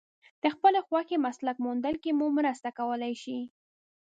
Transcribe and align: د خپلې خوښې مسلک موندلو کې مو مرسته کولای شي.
د 0.43 0.45
خپلې 0.55 0.79
خوښې 0.87 1.17
مسلک 1.25 1.57
موندلو 1.65 2.01
کې 2.03 2.11
مو 2.17 2.27
مرسته 2.37 2.69
کولای 2.79 3.13
شي. 3.23 3.39